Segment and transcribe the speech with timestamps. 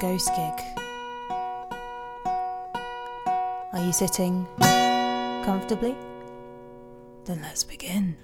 [0.00, 0.84] Welcome to Ghost Gig.
[3.72, 4.46] Are you sitting
[5.44, 5.94] comfortably?
[7.24, 8.16] Then let's begin.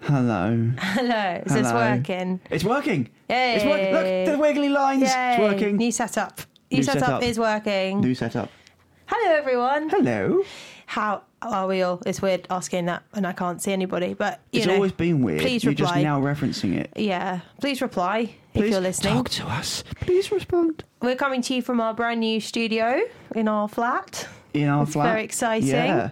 [0.00, 0.70] Hello.
[0.78, 1.74] Hello, is this Hello.
[1.96, 2.40] working?
[2.50, 3.08] It's working.
[3.28, 3.54] Yay!
[3.56, 3.92] It's working.
[3.92, 5.02] Look, the wiggly lines.
[5.02, 5.32] Yay!
[5.34, 5.76] It's working.
[5.76, 6.40] New setup.
[6.70, 7.22] New, New setup, setup.
[7.22, 8.00] is working.
[8.00, 8.50] New setup.
[9.06, 9.88] Hello, everyone.
[9.90, 10.42] Hello.
[10.86, 12.02] How are we all?
[12.06, 14.14] It's weird asking that, and I can't see anybody.
[14.14, 15.40] But you It's know, always been weird.
[15.40, 15.84] please reply.
[15.84, 16.90] You're just now referencing it.
[16.96, 17.40] yeah.
[17.60, 19.14] Please reply if Please you're listening.
[19.14, 19.84] talk to us.
[20.00, 20.84] Please respond.
[21.02, 23.00] We're coming to you from our brand new studio
[23.34, 24.28] in our flat.
[24.54, 25.08] In our It's flat.
[25.08, 25.68] very exciting.
[25.68, 26.10] Yeah.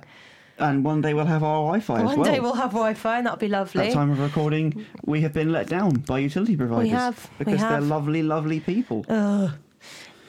[0.58, 3.38] And one day we'll have our Wi-Fi as One day we'll have Wi-Fi, and that'll
[3.38, 3.86] be lovely.
[3.86, 6.90] At time of recording, we have been let down by utility providers.
[6.90, 9.06] have, we Because they're lovely, lovely people.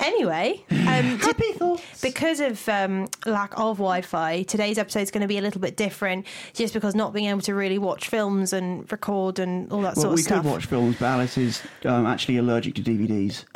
[0.01, 2.01] Anyway, um, Happy thoughts.
[2.01, 5.77] because of um, lack of Wi-Fi, today's episode is going to be a little bit
[5.77, 9.95] different, just because not being able to really watch films and record and all that
[9.95, 10.37] Well, sort of stuff.
[10.39, 13.45] We could watch films, but Alice is um, actually allergic to DVDs.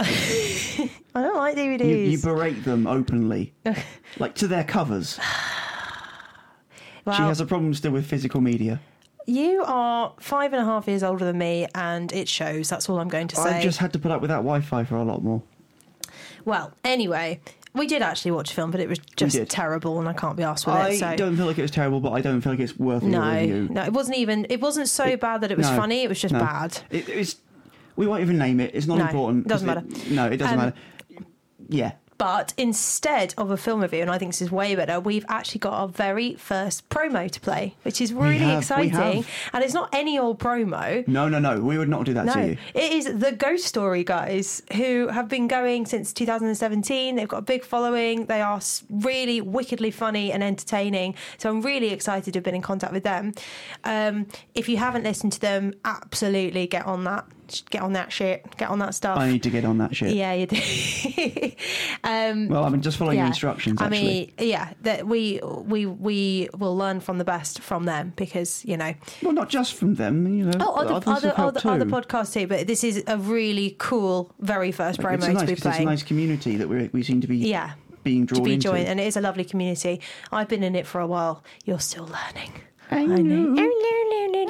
[1.16, 1.86] I don't like DVDs.
[1.88, 3.54] You, you berate them openly,
[4.20, 5.20] like to their covers.
[7.06, 8.80] well, She has a problem still with physical media.
[9.26, 12.70] you are five and a half years older than me, and it shows.
[12.70, 13.50] That's all I'm going to say.
[13.50, 15.42] I've just had to put up with that Wi-Fi for a lot more.
[16.46, 17.42] Well, anyway,
[17.74, 19.50] we did actually watch a film, but it was just did.
[19.50, 21.00] terrible, and I can't be asked with I it.
[21.00, 21.16] So.
[21.16, 23.34] don't feel like it was terrible, but I don't feel like it's worth a no,
[23.34, 23.68] review.
[23.72, 24.46] no, it wasn't even.
[24.50, 26.04] It wasn't so bad that it was no, funny.
[26.04, 26.40] It was just no.
[26.40, 26.78] bad.
[26.90, 27.38] It, it's
[27.96, 28.72] we won't even name it.
[28.74, 29.48] It's not No, important.
[29.48, 29.84] Doesn't matter.
[29.88, 30.78] It, no, it doesn't Um, matter.
[31.68, 35.26] Yeah, But instead of a film review, and I think this is way better, we've
[35.28, 38.92] actually got our very first promo to play, which is really have, we exciting.
[39.24, 39.28] have.
[39.54, 41.06] And it's not any old promo.
[41.08, 41.60] no, no, no.
[41.60, 42.58] We would not do that to No, you.
[42.74, 47.16] it is the Ghost Story guys who have been going since 2017.
[47.16, 48.26] They've got a big following.
[48.28, 51.16] They are really wickedly funny and entertaining.
[51.38, 53.34] So I'm really excited to have been in contact with them.
[53.84, 57.26] Um, if you haven't listened to them, absolutely get on that.
[57.70, 58.46] Get on that shit.
[58.58, 59.18] Get on that stuff.
[59.18, 60.14] I need to get on that shit.
[60.14, 60.58] yeah, you do.
[62.04, 63.82] um, Well, I'm just following your instructions.
[63.82, 68.64] I mean, yeah, that we we we will learn from the best from them because
[68.66, 70.28] you know, well, not just from them.
[70.28, 72.48] You know, oh, other other other, other podcasts too.
[72.48, 75.80] But this is a really cool, very first promo It's nice, to be 'cause it's
[75.80, 77.74] a nice community that we we seem to be yeah,
[78.04, 78.70] being to drawn be into.
[78.70, 80.02] joined, and it is a lovely community.
[80.32, 81.44] I've been in it for a while.
[81.66, 82.52] You're still learning.
[82.92, 83.16] I know.
[83.18, 83.70] know.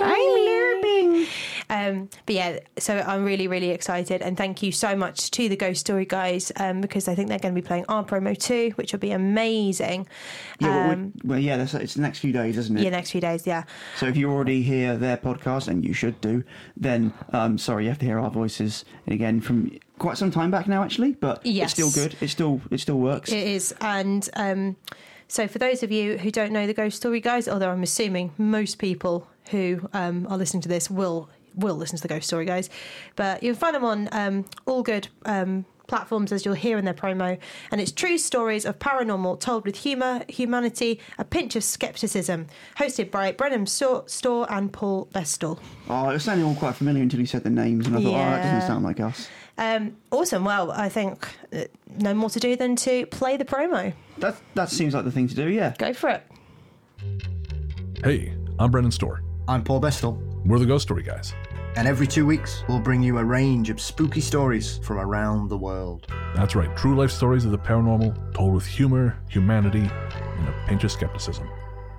[0.02, 1.28] I'm learning.
[1.68, 5.56] Um, but yeah, so I'm really, really excited, and thank you so much to the
[5.56, 8.72] Ghost Story guys um, because I think they're going to be playing our promo too,
[8.76, 10.08] which will be amazing.
[10.60, 11.58] Yeah, well, Um, we- well, yeah.
[11.58, 12.84] That's, it's the next few days, isn't it?
[12.84, 13.64] yeah, next few days, yeah.
[13.98, 16.44] So if you already hear their podcast, and you should do,
[16.78, 20.68] then um, sorry, you have to hear our voices again from quite some time back
[20.68, 21.14] now, actually.
[21.14, 21.72] But Yes.
[21.78, 22.16] it's still good.
[22.22, 23.32] It still it still works.
[23.32, 24.76] It is, and um,
[25.28, 28.32] so for those of you who don't know the Ghost Story guys, although I'm assuming
[28.38, 32.46] most people who um, are listening to this will will listen to the Ghost Story
[32.46, 32.70] guys,
[33.16, 35.08] but you'll find them on um, all good.
[35.26, 37.38] Um, platforms as you'll hear in their promo.
[37.72, 42.48] And it's true stories of paranormal told with humour humanity a pinch of skepticism.
[42.78, 45.60] Hosted by Brendan Storr, and Paul Bestel.
[45.90, 48.10] Oh, it was sounding all quite familiar until you said the names, and I thought,
[48.10, 49.28] oh, that doesn't sound like us.
[49.58, 50.44] um, awesome.
[50.44, 51.66] Well i think uh,
[51.98, 55.28] no more to do than to play the promo That that seems like the thing
[55.28, 55.50] to do.
[55.50, 55.74] Yeah.
[55.78, 56.24] go for it
[58.04, 59.22] Hey, I'm Brendan Storr.
[59.48, 61.34] I'm Paul Bestel, We're the Ghost Story guys.
[61.76, 65.58] and every two weeks we'll bring you a range of spooky stories from around the
[65.58, 66.08] world.
[66.36, 69.80] That's right, true life stories of the paranormal, told with humor, humanity,
[70.38, 71.48] and a pinch of skepticism.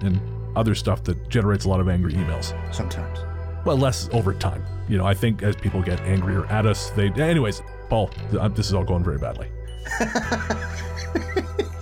[0.01, 0.21] And
[0.57, 2.55] other stuff that generates a lot of angry emails.
[2.75, 3.19] Sometimes.
[3.65, 4.65] Well, less over time.
[4.89, 7.09] You know, I think as people get angrier at us, they.
[7.11, 9.49] Anyways, Paul, uh, this is all going very badly.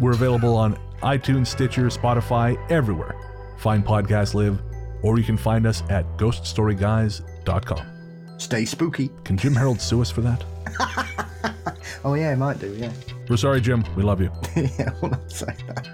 [0.00, 3.16] We're available on iTunes, Stitcher, Spotify, everywhere.
[3.58, 4.60] Find Podcast live,
[5.02, 8.38] or you can find us at ghoststoryguys.com.
[8.38, 9.10] Stay spooky.
[9.24, 10.44] Can Jim Harold sue us for that?
[12.04, 12.72] Oh yeah, he might do.
[12.74, 12.92] Yeah.
[13.28, 13.82] We're sorry, Jim.
[13.96, 14.30] We love you.
[14.56, 15.88] yeah, we'll not say that.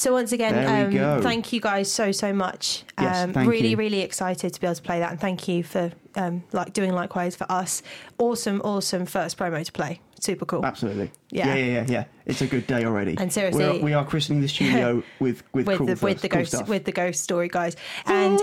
[0.00, 2.84] So once again, um, thank you guys so so much.
[2.98, 3.76] Yes, um, really, you.
[3.76, 6.92] really excited to be able to play that, and thank you for um, like doing
[6.92, 7.82] likewise for us.
[8.16, 10.00] Awesome, awesome first promo to play.
[10.18, 10.64] Super cool.
[10.64, 11.12] Absolutely.
[11.30, 11.48] Yeah.
[11.48, 12.04] Yeah, yeah, yeah, yeah.
[12.24, 13.14] It's a good day already.
[13.18, 16.22] And seriously- we are, we are christening the studio with with, with cool the with
[16.22, 16.68] the cool ghost stuff.
[16.68, 17.76] with the ghost story guys,
[18.06, 18.40] and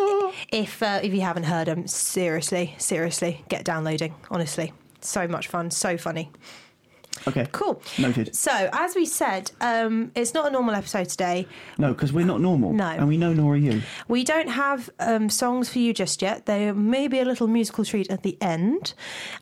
[0.49, 4.13] if uh, if you haven't heard them, seriously, seriously, get downloading.
[4.29, 6.29] Honestly, so much fun, so funny.
[7.27, 7.47] Okay.
[7.51, 7.81] Cool.
[7.97, 8.35] Noted.
[8.35, 11.47] So, as we said, um, it's not a normal episode today.
[11.77, 12.73] No, because we're not normal.
[12.73, 12.87] No.
[12.87, 13.81] And we know nor are you.
[14.07, 16.45] We don't have um, songs for you just yet.
[16.45, 18.93] There may be a little musical treat at the end.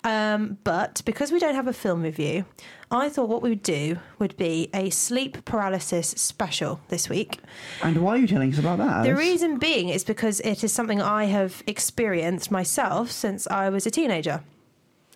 [0.04, 2.46] Um, but because we don't have a film review,
[2.92, 7.40] I thought what we would do would be a sleep paralysis special this week.
[7.82, 9.04] And why are you telling us about that?
[9.04, 13.86] The reason being is because it is something I have experienced myself since I was
[13.86, 14.44] a teenager.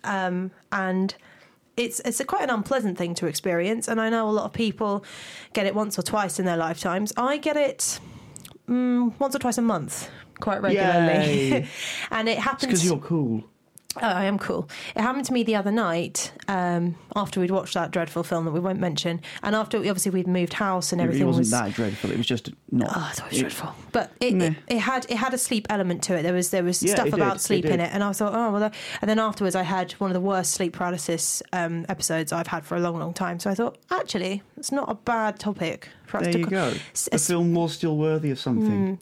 [0.02, 1.14] Um, and
[1.80, 4.52] it's it's a quite an unpleasant thing to experience, and I know a lot of
[4.52, 5.04] people
[5.52, 7.12] get it once or twice in their lifetimes.
[7.16, 8.00] I get it
[8.68, 10.08] mm, once or twice a month,
[10.40, 11.66] quite regularly,
[12.10, 13.44] and it happens because you're cool.
[14.02, 14.68] Oh, I am cool.
[14.96, 18.52] It happened to me the other night um, after we'd watched that dreadful film that
[18.52, 21.50] we won't mention, and after obviously we'd moved house and everything it wasn't was.
[21.50, 22.10] that dreadful.
[22.10, 22.90] It was just not.
[22.94, 23.74] Oh, it's always it- was dreadful.
[23.92, 26.22] But it, it, it had it had a sleep element to it.
[26.22, 28.12] There was there was Yeah, stuff it did, about it sleep in it, and I
[28.12, 28.60] thought, oh well.
[28.60, 32.46] that- And then afterwards, I had one of the worst sleep paralysis um, episodes I've
[32.46, 33.38] had for a long, long time.
[33.40, 36.38] So I thought, actually, it's not a bad topic for us There to.
[36.38, 36.72] you go.
[37.10, 38.98] The film was still worthy of something.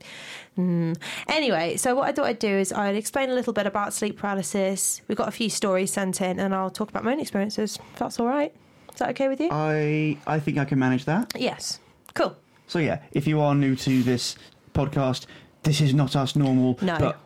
[0.57, 0.63] Hmm.
[0.63, 0.93] Hmm.
[1.29, 4.19] Anyway, so what I thought I'd do is I'd explain a little bit about sleep
[4.19, 5.03] paralysis.
[5.09, 7.79] We've got a few stories sent in, and I'll talk about my own experiences.
[7.93, 8.53] If that's all right.
[8.93, 9.49] Is that okay with you?
[9.53, 11.33] I I think I can manage that.
[11.37, 11.79] yes.
[12.15, 12.37] Cool.
[12.67, 14.37] So yeah, if you are new to this
[14.75, 15.27] podcast,
[15.63, 16.79] this is not us normal.
[16.83, 16.99] No.
[16.99, 17.21] But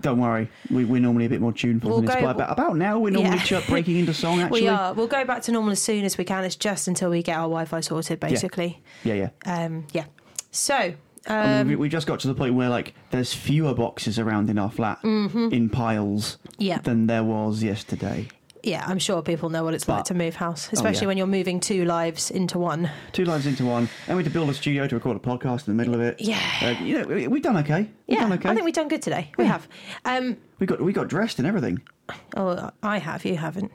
[0.00, 2.14] don't worry, we, we're normally a bit more tuneful We'll than this.
[2.16, 3.60] go- But about, about now, we're normally Yeah.
[3.68, 4.40] breaking into song.
[4.42, 4.92] Actually, We are.
[4.94, 6.44] We'll go back to normal as soon as we can.
[6.44, 8.82] It's just until we get our Wi-Fi sorted, basically.
[9.04, 9.14] Yeah,
[9.46, 9.64] yeah.
[9.64, 10.04] Um, yeah.
[10.50, 10.74] So,
[11.26, 14.18] I um, mean, we, we just got to the point where like there's fewer boxes
[14.18, 16.62] around in our flat in piles Mm-hmm.
[16.62, 18.28] yeah, than there was yesterday.
[18.64, 18.84] Yeah.
[18.86, 21.08] I'm sure people know what it's like to move house, especially yeah.
[21.08, 22.90] when you're moving two lives into one.
[23.12, 25.68] Two lives into one, and we had to build a studio to record a podcast
[25.68, 26.20] in the middle of it.
[26.20, 26.40] Yeah.
[26.62, 27.88] Uh, you know, we, we've done okay.
[28.06, 28.48] We've Yeah, done okay.
[28.48, 29.32] I think we've done good today.
[29.38, 29.52] We Yeah.
[29.52, 29.68] have.
[30.04, 31.80] Um, we got we got dressed and everything.
[32.36, 33.24] oh, I have.
[33.24, 33.72] You haven't.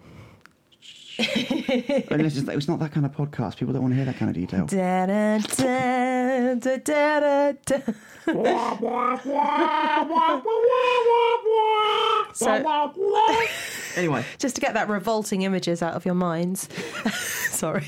[1.21, 3.57] it's, just, it's not that kind of podcast.
[3.57, 4.65] People don't want to hear that kind of detail.
[4.67, 6.55] Da, da, da.
[12.33, 12.63] So,
[13.95, 16.69] Anyway, just to get that revolting images out of your minds.
[17.49, 17.87] Sorry.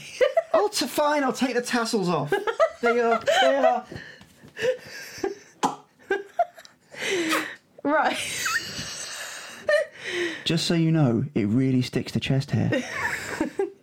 [0.54, 1.24] oh, t- fine.
[1.24, 2.34] I'll take the tassels off.
[2.82, 3.22] They are.
[3.42, 3.86] They are.
[7.84, 8.18] right.
[10.46, 12.84] Just so you know, it really sticks to chest hair.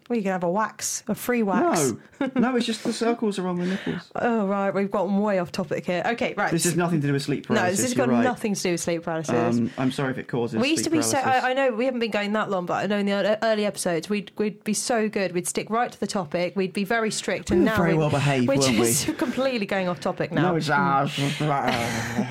[0.09, 1.93] Well, you can have a wax, a free wax.
[2.19, 4.11] No, no, it's just the circles around the nipples.
[4.21, 4.73] Oh, right.
[4.75, 6.03] We've gotten way off topic here.
[6.05, 6.51] Okay, right.
[6.51, 7.79] This has nothing to do with sleep paralysis.
[7.79, 8.25] no, this has got right.
[8.25, 9.59] nothing to do with sleep paralysis.
[9.59, 10.59] Um, I'm sorry if it causes.
[10.61, 11.19] we used to be so.
[11.19, 13.67] I, I know we haven't been going that long, but I know in the early
[13.67, 15.33] episodes we'd we'd be so good.
[15.33, 16.57] We'd stick right to the topic.
[16.57, 18.77] We'd be very strict, and We were now very we- well behaved, we're weren't we?
[18.87, 20.51] just completely going off topic now.
[20.53, 21.13] No, it's ours.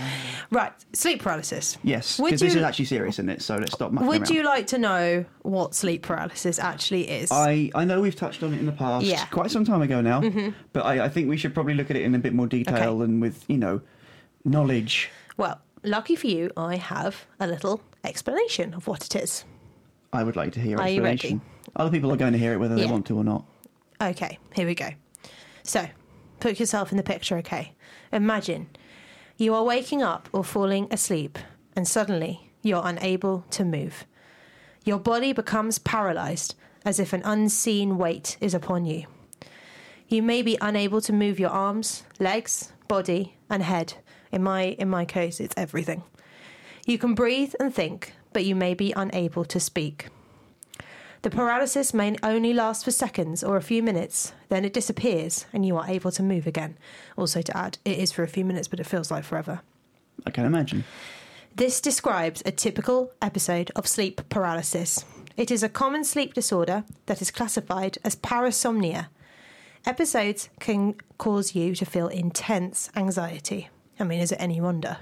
[0.52, 1.78] right, sleep paralysis.
[1.84, 3.42] yes, because this is actually serious isn't it.
[3.42, 4.30] So let's stop mucking Would around.
[4.32, 7.32] you like to know what sleep paralysis actually is?
[7.32, 9.18] I, I know we've touched on it in the past, Yeah.
[9.18, 9.34] Mm-hmm.
[9.36, 10.22] quite some time ago now,
[10.74, 12.76] but I, I think we should probably look at it in a bit more detail
[13.02, 13.04] Okay.
[13.06, 13.82] and with, you know,
[14.46, 15.10] knowledge.
[15.38, 19.44] well, lucky for you, I have a little explanation of what it is.
[20.14, 21.14] I would like to hear Are you ready?
[21.16, 21.42] explanation.
[21.76, 22.92] Other people are going to hear it whether they Yeah.
[22.92, 23.46] want to or not.
[24.02, 24.90] Okay, here we go.
[25.64, 25.86] So,
[26.40, 27.74] put yourself in the picture, okay?
[28.14, 28.70] Imagine
[29.38, 31.38] you are waking up or falling asleep,
[31.76, 34.06] and suddenly you're unable to move.
[34.84, 39.06] Your body becomes paralyzed as if an unseen weight is upon you.
[40.08, 43.94] You may be unable to move your arms, legs, body, and head.
[44.32, 46.04] In my in my case, it's everything.
[46.86, 50.08] You can breathe and think, but you may be unable to speak.
[51.24, 55.66] The paralysis may only last for seconds or a few minutes, then it disappears and
[55.66, 56.78] you are able to move again.
[57.18, 59.62] Also, to add, it is for a few minutes, but it feels like forever.
[60.26, 60.84] I can imagine.
[61.56, 65.06] This describes a typical episode of sleep paralysis.
[65.36, 69.08] It is a common sleep disorder that is classified as parasomnia.
[69.86, 73.70] Episodes can cause you to feel intense anxiety.
[74.00, 74.98] I mean, is it any wonder?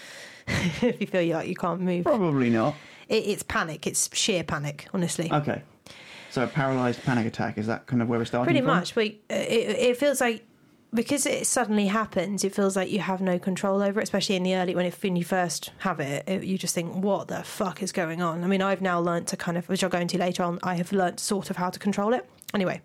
[0.46, 2.74] if you feel like you can't move, Probably not.
[3.08, 3.86] It, it's panic.
[3.86, 5.30] It's sheer panic, honestly.
[5.32, 5.62] Okay.
[6.30, 8.76] So a paralysed panic attack, is that kind of where we're starting Pretty from?
[8.76, 8.94] much.
[8.94, 10.44] But uh, it, it feels like
[10.94, 14.42] because it suddenly happens, it feels like you have no control over it, especially in
[14.42, 16.44] the early when, it, when you first have it, it.
[16.44, 18.42] You just think, what the fuck is going on?
[18.44, 20.74] I mean, I've now learnt to kind of, which I'll go into later on, I
[20.74, 22.28] have learnt sort of how to control it.
[22.54, 22.80] Anyway,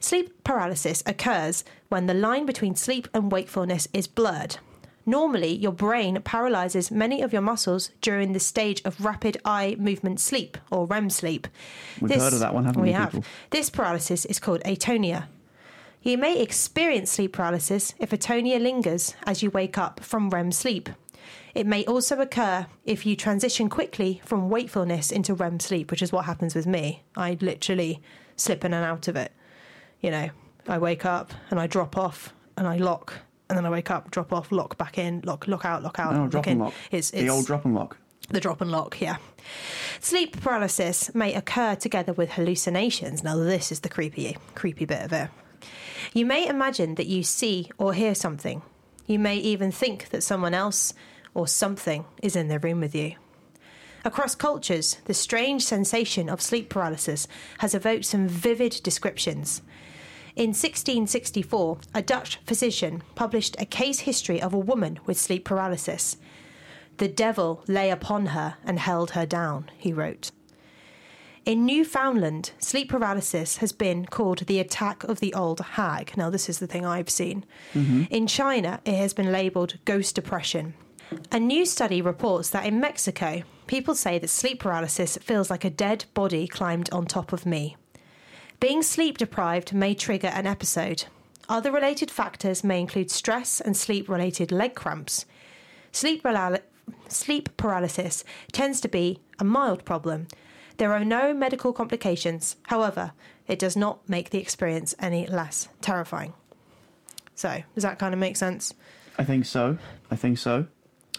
[0.00, 4.58] sleep paralysis occurs when the line between sleep and wakefulness is blurred.
[5.06, 10.20] Normally, your brain paralyzes many of your muscles during the stage of rapid eye movement
[10.20, 11.48] sleep or REM sleep.
[12.00, 13.12] We've heard of that one, haven't we, have.
[13.12, 13.26] people?
[13.50, 15.26] This paralysis is called atonia.
[16.02, 20.88] You may experience sleep paralysis if atonia lingers as you wake up from REM sleep.
[21.54, 26.12] It may also occur if you transition quickly from wakefulness into REM sleep, which is
[26.12, 27.02] what happens with me.
[27.16, 28.00] I literally
[28.36, 29.32] slip in and out of it.
[30.00, 30.30] You know,
[30.68, 33.14] I wake up and I drop off and I lock,
[33.50, 36.14] and then I wake up, drop off, lock back in, lock, lock out, lock out.
[36.14, 36.52] Oh, lock drop in.
[36.52, 36.74] and lock.
[36.90, 37.98] It's, the old drop and lock.
[38.30, 39.16] the drop and lock, yeah.
[40.00, 43.24] Sleep paralysis may occur together with hallucinations.
[43.24, 45.28] Now, this is the creepy, creepy bit of it.
[46.14, 48.62] You may imagine that you see or hear something.
[49.06, 50.94] You may even think that someone else
[51.34, 53.14] or something is in the room with you.
[54.04, 57.28] Across cultures, the strange sensation of sleep paralysis
[57.58, 59.60] has evoked some vivid descriptions.
[60.36, 66.16] In 1664, a Dutch physician published a case history of a woman with sleep paralysis.
[66.98, 70.30] The devil lay upon her and held her down, he wrote.
[71.46, 76.16] In Newfoundland, sleep paralysis has been called the attack of the old hag.
[76.16, 77.44] Now, this is the thing I've seen.
[77.72, 78.04] Mm-hmm.
[78.10, 80.74] In China, it has been labelled ghost depression.
[81.32, 85.70] A new study reports that in Mexico, people say that sleep paralysis feels like a
[85.70, 87.76] dead body climbed on top of me.
[88.60, 91.04] Being sleep deprived may trigger an episode.
[91.48, 95.24] Other related factors may include stress and sleep related leg cramps.
[95.92, 96.24] Sleep,
[97.08, 100.28] sleep paralysis tends to be a mild problem.
[100.76, 102.56] There are no medical complications.
[102.64, 103.12] However,
[103.48, 106.34] it does not make the experience any less terrifying.
[107.34, 108.74] So, does that kind of make sense?
[109.16, 109.78] I think so.
[110.10, 110.66] I think so.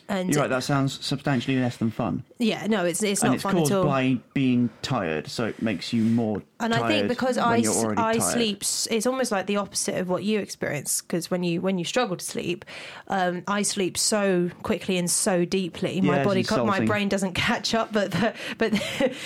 [0.08, 0.50] And You're right.
[0.50, 3.72] That sounds substantially less than fun, yeah, no, it's it's and not it's fun caused
[3.72, 3.86] at all.
[3.86, 6.42] by being tired, so it makes you more.
[6.60, 8.22] and I think because I, you're s- already I tired.
[8.34, 8.58] sleep,
[8.92, 11.02] it's almost like the opposite of what you experience.
[11.02, 12.66] Because when you when you struggle to sleep,
[13.08, 16.02] um, I sleep so quickly and so deeply.
[16.02, 17.94] My Yeah, body, co- my brain doesn't catch up.
[17.94, 18.74] But the, but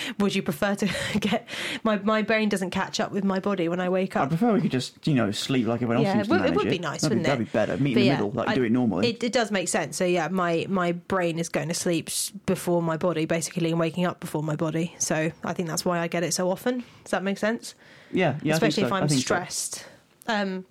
[0.19, 1.47] would you prefer to get
[1.83, 4.25] my my brain doesn't catch up with my body when I wake up?
[4.25, 6.69] I prefer we could just, you know, sleep like everyone else Yeah, it it, would
[6.69, 7.53] be nice, that'd wouldn't be, it?
[7.53, 7.77] That'd be better.
[7.83, 9.09] Meet in the yeah, middle, like I- do it normally.
[9.09, 9.95] It, it does make sense.
[9.97, 12.09] So yeah, my my brain is going to sleep
[12.45, 14.95] before my body, basically, and waking up before my body.
[14.97, 16.83] So I think that's why I get it so often.
[17.03, 17.75] Does that make sense?
[18.11, 18.53] yeah, yeah.
[18.53, 18.95] Especially if so.
[18.95, 19.25] I I'm think so.
[19.25, 19.85] stressed.
[20.27, 20.65] Um,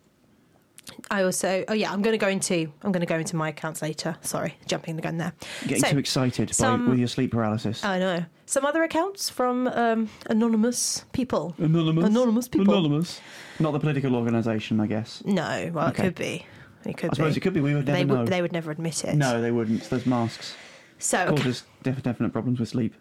[1.11, 3.49] I also, oh yeah, I'm going to go into, I'm going to go into my
[3.50, 4.17] accounts later.
[4.23, 5.33] Sorry, jumping the gun there.
[5.67, 7.85] Getting So, too excited by, with your sleep paralysis.
[7.85, 11.55] I know some other accounts from um, anonymous people.
[11.59, 12.05] Anonymous.
[12.05, 12.75] Anonymous people.
[12.75, 13.21] Anonymous.
[13.61, 15.23] Not the political organisation, I guess.
[15.25, 16.03] No, well, Okay.
[16.03, 16.47] it could be.
[16.85, 17.38] It could I suppose be.
[17.38, 17.61] it could be.
[17.61, 18.17] We would never they know.
[18.19, 18.29] would.
[18.29, 19.14] They would never admit it.
[19.17, 19.88] No, they wouldn't.
[19.88, 20.55] Those masks
[20.98, 22.94] So oh, causes def- definite problems with sleep.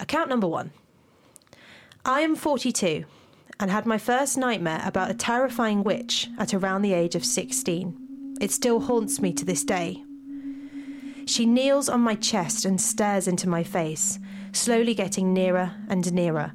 [0.00, 0.72] Account number one.
[2.04, 3.04] I am 42
[3.60, 8.36] and had my first nightmare about a terrifying witch at around the age of 16.
[8.40, 10.02] It still haunts me to this day.
[11.26, 14.18] She kneels on my chest and stares into my face,
[14.52, 16.52] slowly getting nearer and nearer.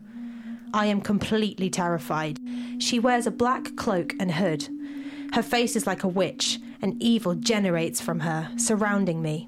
[0.74, 2.40] I am completely terrified.
[2.80, 4.68] She wears a black cloak and hood.
[5.34, 9.48] Her face is like a witch, and evil generates from her, surrounding me.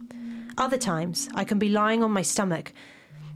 [0.60, 2.74] Other times, I can be lying on my stomach,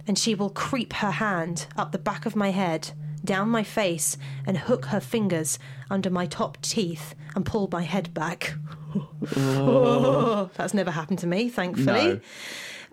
[0.08, 2.92] and she will creep her hand up the back of my head,
[3.24, 5.58] down my face, and hook her fingers
[5.90, 8.54] under my top teeth and pull my head back.
[9.36, 12.22] Oh, that's never happened to me, thankfully.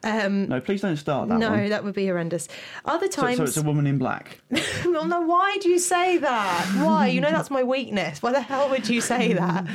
[0.03, 1.69] Um, No, please don't start that no, one.
[1.69, 2.49] that would be horrendous.
[2.87, 4.39] Other So, times, so it's a woman in black.
[4.87, 6.67] well, no, why do you say that?
[6.83, 7.09] Why?
[7.09, 8.23] You know that's my weakness.
[8.23, 9.67] Why the hell would you say that?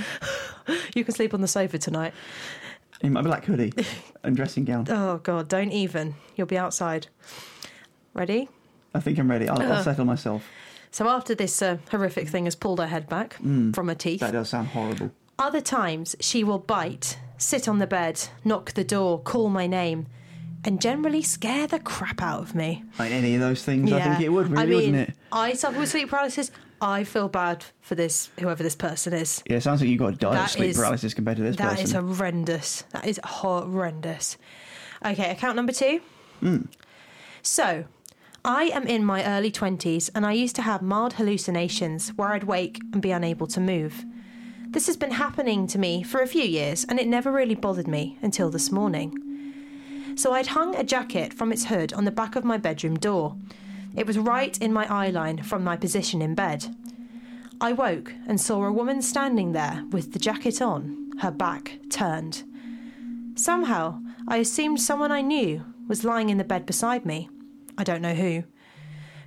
[0.95, 2.13] you can sleep on the sofa tonight.
[3.01, 3.73] In my black hoodie
[4.23, 4.85] and dressing gown.
[4.89, 6.15] Oh God, don't even.
[6.35, 7.07] You'll be outside.
[8.13, 8.49] Ready?
[8.93, 9.49] I think I'm ready.
[9.49, 9.61] I'll.
[9.61, 10.43] I'll settle myself.
[10.91, 14.31] So after this uh, horrific thing has pulled her head back from her teeth, That
[14.31, 15.11] does sound horrible.
[15.37, 20.07] other times she will bite, sit on the bed, knock the door, call my name,
[20.63, 22.85] and generally scare the crap out of me.
[22.97, 25.15] Like any of those things, I think it would, really, I mean, wouldn't it?
[25.33, 26.49] I suffer with sleep paralysis.
[26.81, 29.41] I feel bad for this, whoever this person is.
[29.49, 31.77] Yeah, it sounds like you've got die That sleep is- paralysis compared to this That
[31.77, 31.83] person.
[31.85, 32.83] is horrendous.
[32.91, 34.37] That is horrendous.
[35.05, 36.01] Okay, account number two.
[36.41, 36.63] Hmm.
[37.41, 37.85] So,
[38.43, 42.43] I am in my early 20s and I used to have mild hallucinations where I'd
[42.43, 44.03] wake and be unable to move.
[44.69, 47.87] This has been happening to me for a few years and it never really bothered
[47.87, 49.15] me until this morning.
[50.15, 53.35] So I'd hung a jacket from its hood on the back of my bedroom door.
[53.95, 56.65] It was right in my eye line from my position in bed.
[57.61, 62.43] I woke and saw a woman standing there with the jacket on, her back turned.
[63.35, 67.29] Somehow, I assumed someone I knew was lying in the bed beside me.
[67.77, 68.43] I don't know who.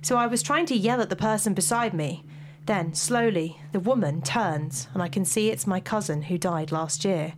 [0.01, 2.23] So I was trying to yell at the person beside me.
[2.65, 7.03] Then, slowly, the woman turns, and I can see it's my cousin who died last
[7.03, 7.33] year.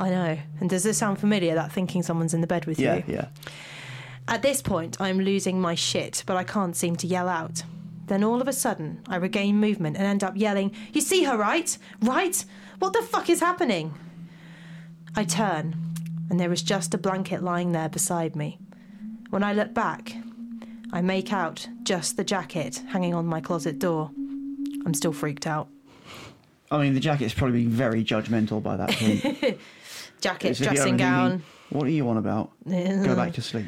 [0.00, 0.38] I know.
[0.60, 3.04] And does this sound familiar, that thinking someone's in the bed with yeah, you?
[3.06, 3.28] yeah.
[4.28, 7.62] At this point, I'm losing my shit, but I can't seem to yell out.
[8.06, 11.36] Then all of a sudden, I regain movement and end up yelling, You see her,
[11.36, 11.76] right?
[12.00, 12.44] Right?
[12.78, 13.94] What the fuck is happening?
[15.14, 15.76] I turn.
[16.28, 18.58] and there is just a blanket lying there beside me.
[19.30, 20.12] When I look back,
[20.92, 24.10] I make out just the jacket hanging on my closet door.
[24.84, 25.68] I'm still freaked out.
[26.70, 29.22] I mean, the jacket's probably been very judgmental by that point.
[30.20, 31.42] Jacket, dressing thinking, gown.
[31.70, 32.50] What are you on about?
[32.68, 33.66] Go back to sleep.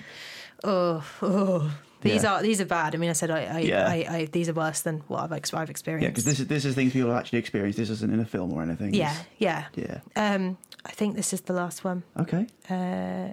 [0.64, 1.70] Oh, oh.
[2.00, 2.34] These Yeah.
[2.34, 2.94] are these are bad.
[2.94, 3.88] I mean, I said I, I, Yeah.
[3.88, 6.04] I, I these are worse than what I've, ex- I've experienced.
[6.04, 7.76] Yeah, because this is this is things people have actually experienced.
[7.78, 8.94] This isn't in a film or anything.
[8.94, 9.64] yeah, yeah.
[9.74, 10.00] yeah.
[10.14, 12.04] Um, I think this is the last one.
[12.18, 12.46] Okay.
[12.70, 13.32] Uh,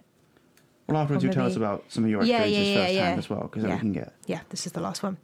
[0.87, 3.63] Well, afterwards, you tell us about some of your experiences yeah, firsthand as well, because
[3.63, 4.13] then we can get.
[4.25, 5.17] yeah, this is the last one.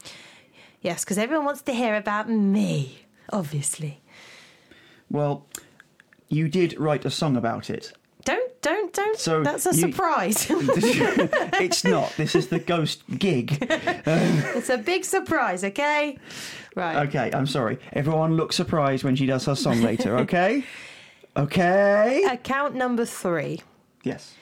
[0.82, 4.02] Yes, because everyone wants to hear about me, obviously.
[5.10, 5.46] Well,
[6.30, 7.94] you did write a song about it.
[8.62, 9.18] Don't, don't.
[9.18, 10.46] So That's a you- surprise.
[10.50, 12.14] it's not.
[12.16, 13.58] This is the ghost gig.
[13.62, 16.18] it's a big surprise, okay?
[16.76, 17.08] Right.
[17.08, 17.80] Okay, I'm sorry.
[17.94, 20.64] Everyone look surprised when she does her song later, okay?
[21.36, 22.24] Okay?
[22.30, 23.62] Account number three.
[24.04, 24.36] Yes.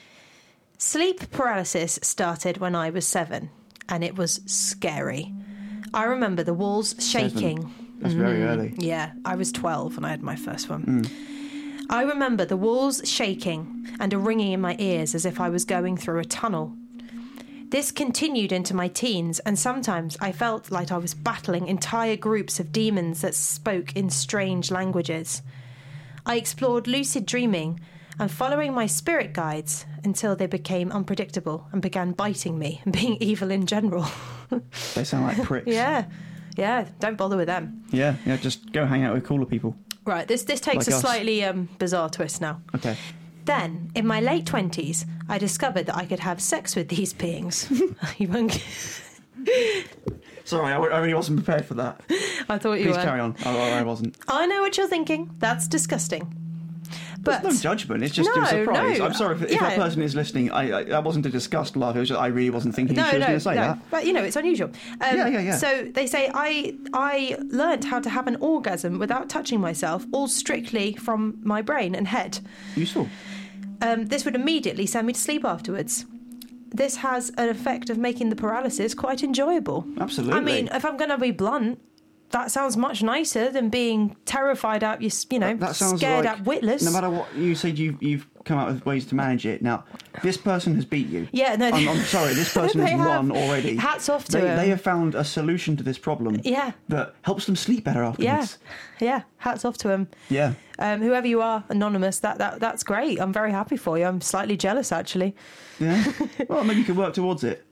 [0.76, 3.50] Sleep paralysis started when I was seven,
[3.88, 5.32] and it was scary.
[5.94, 7.72] I remember the walls shaking.
[7.98, 8.48] That's very mm.
[8.48, 8.74] early.
[8.78, 10.84] Yeah, I was 12 when I had my first one.
[10.84, 11.30] Mm.
[11.90, 15.64] I remember the walls shaking and a ringing in my ears as if I was
[15.64, 16.72] going through a tunnel.
[17.70, 22.60] This continued into my teens, and sometimes I felt like I was battling entire groups
[22.60, 25.42] of demons that spoke in strange languages.
[26.24, 27.80] I explored lucid dreaming
[28.20, 33.16] and following my spirit guides until they became unpredictable and began biting me and being
[33.20, 34.06] evil in general.
[34.94, 35.66] They sound like pricks.
[35.66, 36.04] yeah,
[36.56, 37.82] yeah, don't bother with them.
[37.90, 39.74] Yeah, yeah, just go hang out with cooler people.
[40.04, 41.00] Right, this this takes Like a us.
[41.00, 42.60] slightly um, bizarre twist now.
[42.74, 42.96] Okay.
[43.44, 47.70] Then, in my late twenties, I discovered that I could have sex with these beings.
[48.18, 48.62] you won't.
[50.44, 52.00] Sorry, I, I really wasn't prepared for that.
[52.48, 53.02] I thought you Please were.
[53.02, 53.36] carry on.
[53.44, 54.16] Oh, I wasn't.
[54.28, 55.30] I know what you're thinking.
[55.38, 56.34] That's disgusting.
[57.22, 58.02] But There's no judgment.
[58.02, 58.98] It's just No, a surprise.
[58.98, 59.04] no.
[59.04, 60.50] I'm sorry if, if that person is listening.
[60.50, 61.94] I, I that wasn't a disgust laugh.
[61.94, 63.78] It was just, I really wasn't thinking no, she was going to say that.
[63.90, 64.70] But you know, it's unusual.
[65.00, 65.56] Um, Yeah, yeah, yeah.
[65.56, 70.28] So they say I I learned how to have an orgasm without touching myself, all
[70.28, 72.40] strictly from my brain and head.
[72.74, 73.08] Useful.
[73.82, 76.06] Um, this would immediately send me to sleep afterwards.
[76.72, 79.84] This has an effect of making the paralysis quite enjoyable.
[79.98, 80.38] Absolutely.
[80.38, 81.80] I mean, if I'm going to be blunt,
[82.30, 86.44] that sounds much nicer than being terrified out, you you know, that scared like out
[86.44, 86.82] witless.
[86.82, 89.62] no matter what you said, you've you've come up with ways to manage it.
[89.62, 89.84] Now,
[90.22, 91.28] this person has beat you.
[91.32, 92.34] Yeah, no, I'm, I'm sorry.
[92.34, 93.76] This person has won already.
[93.76, 94.56] Hats off to they, him.
[94.56, 96.40] They have found a solution to this problem.
[96.42, 96.72] Yeah.
[96.88, 98.58] That helps them sleep better afterwards.
[99.00, 99.06] yeah.
[99.06, 99.22] yeah.
[99.38, 100.08] Hats off to them.
[100.28, 100.54] Yeah.
[100.78, 103.20] Um, whoever you are, anonymous, that, that that's great.
[103.20, 104.06] I'm very happy for you.
[104.06, 105.36] I'm slightly jealous, actually.
[105.78, 106.10] Yeah.
[106.48, 107.66] well, maybe you can work towards it.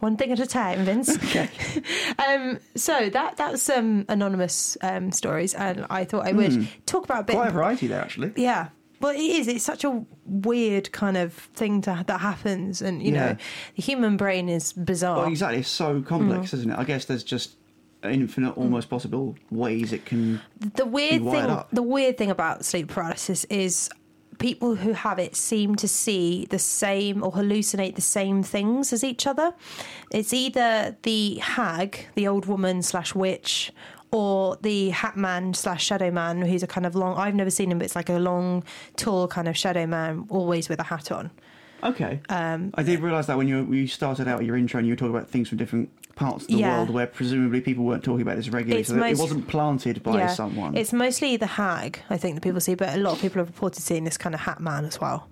[0.00, 1.16] One thing at a time, Vince.
[1.24, 1.48] Okay.
[2.28, 7.20] um, so that that's some anonymous um, stories, and I thought I would talk about
[7.20, 7.36] a bit.
[7.36, 8.32] Quite a variety there, actually.
[8.36, 8.68] Yeah.
[9.00, 9.46] Well, it is.
[9.46, 13.32] It's such a weird kind of thing to, that happens, and you Yeah.
[13.32, 13.36] know,
[13.76, 15.18] the human brain is bizarre.
[15.20, 15.60] Well, exactly.
[15.60, 16.06] It's so Mm.
[16.06, 16.78] complex, isn't it?
[16.78, 17.56] I guess there's just
[18.02, 20.40] infinite, almost possible ways it can.
[20.74, 23.88] the weird thing the weird thing about sleep paralysis is
[24.38, 29.02] people who have it seem to see the same or hallucinate the same things as
[29.04, 29.54] each other
[30.10, 33.72] it's either the hag the old woman slash witch
[34.10, 37.70] or the hat man slash shadow man who's a kind of long i've never seen
[37.70, 38.62] him but it's like a long
[38.96, 41.30] tall kind of shadow man always with a hat on
[41.82, 42.20] Okay.
[42.28, 44.96] Um, I did realise that when you you started out your intro and you were
[44.96, 46.76] talking about things from different parts of the Yeah.
[46.78, 50.02] world where presumably people weren't talking about this regularly, It's so that it wasn't planted
[50.02, 50.76] by someone.
[50.76, 53.46] It's mostly the hag, I think, that people see, but a lot of people have
[53.48, 55.28] reported seeing this kind of hat man as well.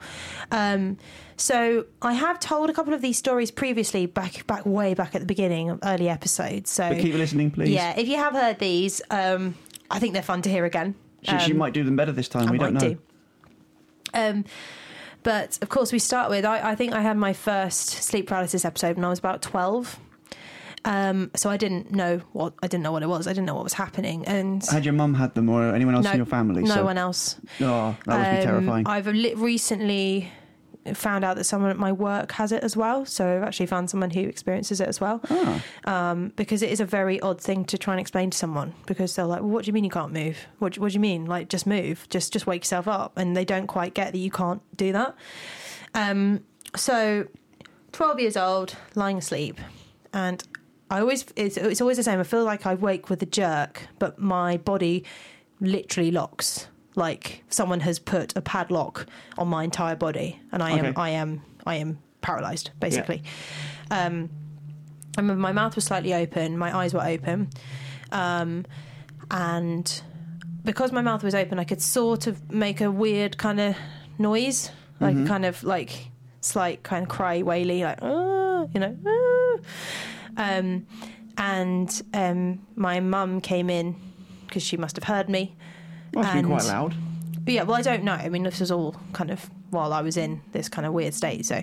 [0.52, 0.96] Um,
[1.36, 5.20] so I have told a couple of these stories previously, back back way back at
[5.20, 6.70] the beginning of early episodes.
[6.70, 7.70] So but keep listening, please.
[7.70, 9.54] yeah, if you have heard these, um,
[9.90, 10.94] I think they're fun to hear again.
[11.22, 12.48] She, she Um, might do them better this time.
[12.48, 12.80] I we don't know.
[12.80, 12.98] do.
[14.14, 14.44] Um,
[15.24, 18.64] but of course, we start with I, I think I had my first sleep paralysis
[18.64, 19.98] episode when I was about twelve.
[20.86, 23.26] Um, so I didn't know what I didn't know what it was.
[23.26, 26.04] I didn't know what was happening, and Had your mum had them or anyone else
[26.04, 26.62] no, in your family?
[26.62, 27.36] no so, one else.
[27.60, 28.86] Oh, that would be Um, terrifying.
[28.86, 30.30] I've recently
[30.94, 33.04] found out that someone at my work has it as well.
[33.04, 35.20] So I've actually found someone who experiences it as well.
[35.28, 35.64] Ah.
[35.84, 39.16] Um, because it is a very odd thing to try and explain to someone because
[39.16, 40.36] they're like, well, "What do you mean you can't move?
[40.60, 41.26] What, do- what do you mean?
[41.26, 44.30] Like, just move, just just wake yourself up." And they don't quite get that you
[44.30, 45.16] can't do that.
[45.94, 46.44] Um,
[46.76, 47.26] so,
[47.90, 49.58] twelve years old, lying asleep,
[50.12, 50.44] and
[50.90, 52.20] I always it's, it's always the same.
[52.20, 55.04] I feel like I wake with a jerk, but my body
[55.60, 56.68] literally locks.
[56.94, 61.42] Like someone has put a padlock on my entire body, and I am I am
[61.66, 63.22] I am paralyzed basically.
[63.90, 64.30] Um,
[65.16, 67.48] I remember my mouth was slightly open, my eyes were open,
[68.12, 68.64] um,
[69.30, 70.02] and
[70.64, 73.76] because my mouth was open, I could sort of make a weird kind of
[74.18, 74.70] noise,
[75.00, 75.26] like Mm-hmm.
[75.26, 78.96] kind of like slight kind of cry, waily, like oh, you know.
[79.06, 79.60] "Ah."
[80.36, 80.86] Um,
[81.38, 83.94] and um, my mum came in
[84.46, 85.54] because she must have heard me.
[86.14, 86.94] Must be quite loud.
[87.44, 88.12] But yeah, well, I don't know.
[88.12, 91.12] I mean, this was all kind of while I was in this kind of weird
[91.14, 91.44] state.
[91.44, 91.62] So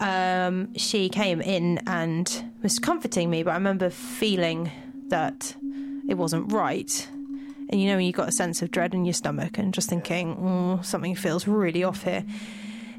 [0.00, 4.70] um, she came in and was comforting me, but I remember feeling
[5.08, 5.54] that
[6.08, 7.08] it wasn't right.
[7.68, 9.88] And you know, when you got a sense of dread in your stomach and just
[9.88, 12.24] thinking, oh, something feels really off here.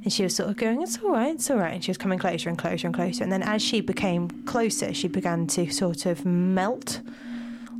[0.03, 1.73] And she was sort of going, it's all right, it's all right.
[1.75, 3.23] And she was coming closer and closer and closer.
[3.23, 6.99] And then as she became closer, she began to sort of melt.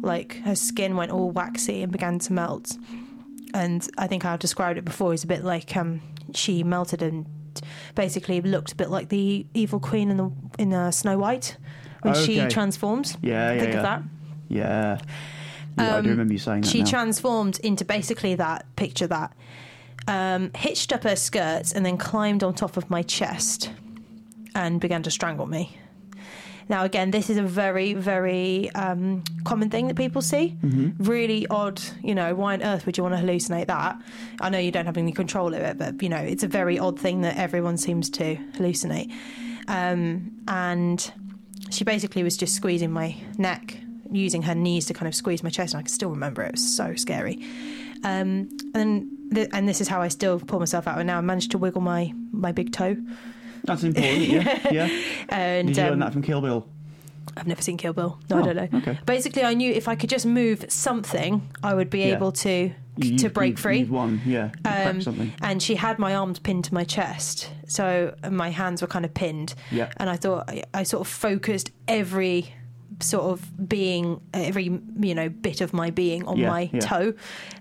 [0.01, 2.77] Like her skin went all waxy and began to melt
[3.53, 5.13] and I think I've described it before.
[5.13, 6.01] It's a bit like um,
[6.33, 7.27] she melted and
[7.93, 11.55] basically looked a bit like the evil queen in the in uh, Snow White
[12.01, 12.49] when she Okay.
[12.49, 13.15] transforms.
[13.21, 13.77] Yeah, yeah, Think yeah.
[13.77, 14.01] of that.
[14.49, 14.97] Yeah.
[15.77, 16.85] Yeah, I do Um, remember you saying that She now.
[16.89, 18.65] transformed into basically that.
[18.75, 19.33] Picture that.
[20.07, 23.71] Um, hitched up her skirts and then climbed on top of my chest
[24.53, 25.77] and began to strangle me.
[26.69, 30.57] Now, again, this is a very, very um, common thing that people see.
[30.61, 31.03] Mm-hmm.
[31.03, 31.81] Really odd.
[32.01, 34.01] You know, why on earth would you want to hallucinate that?
[34.41, 36.79] I know you don't have any control of it, but you know, it's a very
[36.79, 39.11] odd thing that everyone seems to hallucinate.
[39.67, 41.11] Um, and
[41.69, 43.77] she basically was just squeezing my neck,
[44.11, 46.47] using her knees to kind of squeeze my chest, and I can still remember it.
[46.47, 47.43] It was so scary.
[48.03, 50.97] Um, and th- and this is how I still pull myself out.
[50.97, 52.97] And now I managed to wiggle my my big toe.
[53.65, 54.67] That's important, yeah.
[54.71, 54.89] yeah.
[55.29, 56.67] And Did you learn um, that from Kill Bill?
[57.37, 58.19] I've never seen Kill Bill.
[58.29, 58.77] No, I Oh, don't know.
[58.79, 58.99] okay.
[59.05, 62.15] Basically, I knew if I could just move something, I would be Yeah.
[62.15, 63.79] able to You- to break you- free.
[63.79, 64.51] You've won, yeah.
[64.65, 69.05] Um, and she had my arms pinned to my chest, so my hands were kind
[69.05, 69.55] of pinned.
[69.71, 69.89] Yeah.
[69.97, 72.53] And I thought I, I sort of focused every
[72.99, 74.65] sort of being, every
[74.99, 76.79] you know bit of my being on Yeah, my yeah.
[76.81, 77.13] toe,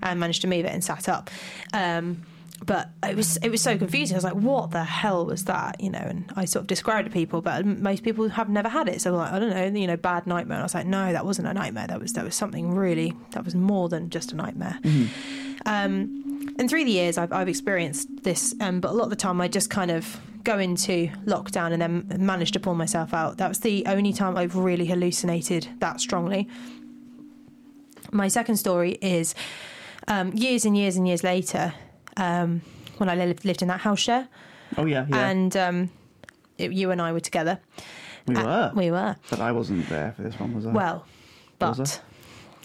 [0.03, 1.31] and managed to move it and sat up.
[1.73, 2.23] Um,
[2.65, 4.15] but it was it was so confusing.
[4.15, 7.07] I was like, "What the hell was that?" You know, and I sort of described
[7.07, 9.01] it to people, but most people have never had it.
[9.01, 10.57] So like, I don't know, you know, bad nightmare.
[10.59, 11.89] And I was like, no, that wasn't a nightmare.
[11.89, 14.79] That was that was something really that was more than just a nightmare.
[15.67, 19.17] Um, and through the years, I've, I've experienced this, um, but a lot of the
[19.17, 23.37] time, I just kind of go into lockdown and then manage to pull myself out.
[23.39, 26.49] That was the only time I've really hallucinated that strongly.
[28.11, 29.35] My second story is
[30.09, 31.73] um, years and years and years later,
[32.17, 32.61] um,
[32.99, 34.29] when I lived, lived in that house share,
[34.77, 35.29] Oh, yeah, yeah.
[35.29, 35.91] and um,
[36.59, 37.59] it, you and I were together.
[38.27, 38.73] we Uh, were.
[38.75, 39.17] we were.
[39.31, 40.73] But I wasn't there for this one, was I?
[40.73, 41.07] Well,
[41.59, 42.01] but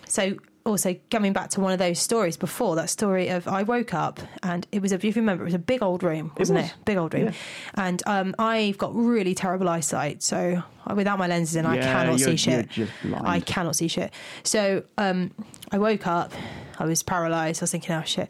[0.06, 0.36] so
[0.68, 4.20] also coming back to one of those stories before that story of I woke up
[4.44, 6.62] and it was a if you remember it was a big old room wasn't it,
[6.64, 6.72] was.
[6.86, 7.32] big old room Yeah.
[7.76, 10.62] and um, I've got really terrible eyesight so
[10.94, 13.28] without my lenses in I cannot see shit you're just blind.
[13.28, 15.32] I cannot see shit so um,
[15.72, 16.32] I woke up
[16.80, 18.30] I was paralyzed I was thinking oh shit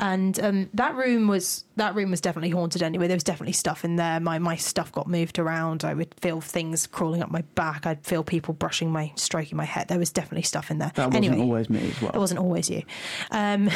[0.00, 3.84] and um, that room was that room was definitely haunted anyway there was definitely stuff
[3.84, 7.42] in there my my stuff got moved around I would feel things crawling up my
[7.54, 10.90] back I'd feel people brushing my stroking my head there was definitely stuff in there
[10.94, 12.12] that wasn't anyway always me as well.
[12.12, 12.82] it wasn't always you.
[13.30, 13.70] Um,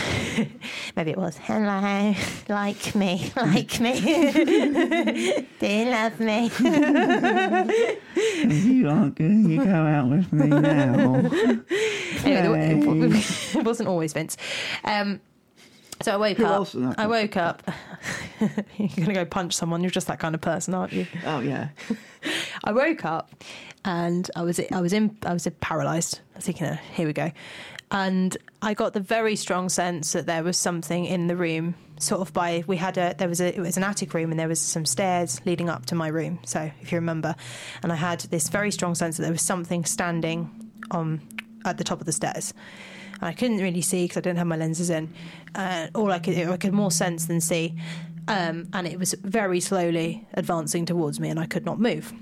[0.97, 1.37] maybe it was.
[1.37, 2.15] Hello,
[2.49, 4.01] like me, like me.
[5.61, 6.51] Do you love me?
[8.45, 9.31] you aren't good.
[9.31, 11.17] You go out with me now.
[12.25, 14.37] anyway, it, it wasn't always Vince.
[14.85, 15.21] Um,
[16.03, 16.53] so I woke Who up.
[16.53, 17.63] else I woke up.
[18.77, 19.83] You're gonna go punch someone.
[19.83, 21.07] You're just that kind of person, aren't you?
[21.27, 21.69] oh, yeah.
[22.65, 23.43] I woke up
[23.85, 26.21] and I was I was in I was paralysed.
[26.35, 27.31] I was thinking, oh, here we go,
[27.91, 31.75] and I got the very strong sense that there was something in the room.
[32.01, 34.41] Sort of by we had a there was a it was an attic room and
[34.41, 36.41] there was some stairs leading up to my room.
[36.45, 37.37] So if you remember,
[37.83, 40.51] and I had this very strong sense that there was something standing
[40.91, 41.21] on
[41.65, 42.53] at the top of the stairs.
[43.21, 45.13] And I couldn't really see because I didn't have my lenses in.
[45.55, 47.75] Uh, all I could I could more sense than see,
[48.29, 52.13] um, and it was very slowly advancing towards me, and I could not move.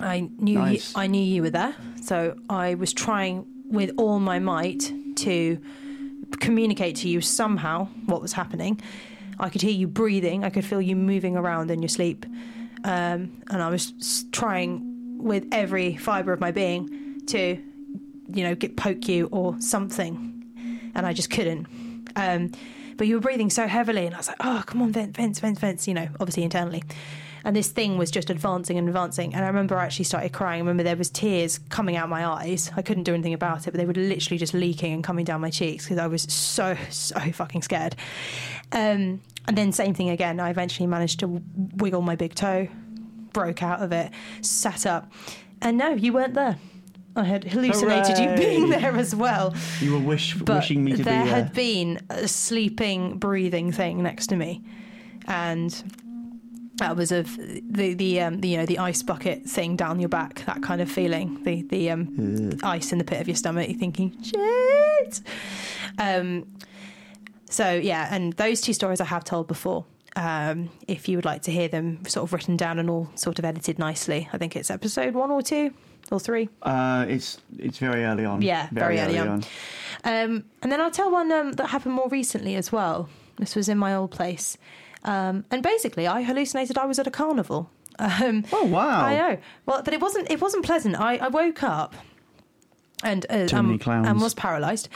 [0.00, 0.94] I knew Nice.
[0.94, 5.58] you, I knew you were there, so I was trying with all my might to
[6.40, 8.80] communicate to you somehow what was happening.
[9.38, 10.44] I could hear you breathing.
[10.44, 12.26] I could feel you moving around in your sleep,
[12.84, 17.58] um, and I was trying with every fibre of my being to,
[18.28, 21.66] you know, get poke you or something, and I just couldn't.
[22.16, 22.52] Um,
[22.96, 25.38] but you were breathing so heavily, and I was like, "Oh, come on, Vince, Vince,
[25.40, 26.82] Vince, Vince," you know, obviously internally.
[27.46, 29.32] And this thing was just advancing and advancing.
[29.32, 30.56] And I remember I actually started crying.
[30.56, 32.72] I remember there was tears coming out my eyes.
[32.76, 35.40] I couldn't do anything about it, but they were literally just leaking and coming down
[35.40, 37.94] my cheeks because I was so so fucking scared.
[38.72, 40.40] Um, and then same thing again.
[40.40, 41.40] I eventually managed to
[41.76, 42.66] wiggle my big toe,
[43.32, 44.10] broke out of it,
[44.40, 45.12] sat up,
[45.62, 46.58] and no, you weren't there.
[47.16, 49.54] I had hallucinated you being there as well.
[49.80, 51.24] You were wish, But wishing me to be there.
[51.24, 54.62] There had been a sleeping, breathing thing next to me,
[55.26, 55.70] and
[56.76, 60.10] that was of the the um, the you know the ice bucket thing down your
[60.10, 63.68] back, that kind of feeling, the the um, ice in the pit of your stomach.
[63.68, 65.20] You're thinking, shit.
[65.98, 66.46] Um,
[67.48, 69.86] so yeah, and those two stories I have told before.
[70.16, 73.38] Um, if you would like to hear them, sort of written down and all sort
[73.38, 75.74] of edited nicely, I think it's episode one or two
[76.12, 76.48] or three.
[76.62, 78.42] Uh, it's it's very early on.
[78.42, 79.44] Yeah, very early on.
[80.04, 83.08] Um, and then I'll tell one um, that happened more recently as well.
[83.38, 84.56] This was in my old place.
[85.04, 87.70] Um, and basically, I hallucinated I was at a carnival.
[87.98, 89.04] Um, Oh wow!
[89.06, 89.38] I know.
[89.64, 90.30] Well, but it wasn't.
[90.30, 91.00] It wasn't pleasant.
[91.00, 91.94] I, I woke up
[93.02, 94.88] and uh, um, and was paralysed.